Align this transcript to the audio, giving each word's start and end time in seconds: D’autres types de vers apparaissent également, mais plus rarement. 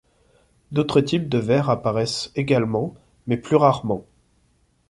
D’autres 0.71 0.99
types 1.01 1.29
de 1.29 1.37
vers 1.37 1.69
apparaissent 1.69 2.31
également, 2.33 2.95
mais 3.27 3.37
plus 3.37 3.55
rarement. 3.55 4.03